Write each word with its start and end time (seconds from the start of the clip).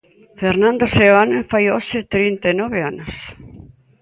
Fernando 0.41 0.83
Seoane 0.95 1.39
fai 1.51 1.65
hoxe 1.73 1.99
trinta 2.13 2.45
e 2.53 2.55
nove 2.61 2.79
anos. 2.91 3.13